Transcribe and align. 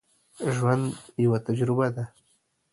ژوند 0.55 0.83
یوه 1.23 1.39
تجربه 1.45 1.87
ده 1.95 2.05